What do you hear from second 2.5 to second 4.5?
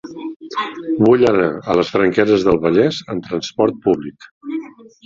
Vallès amb trasport públic.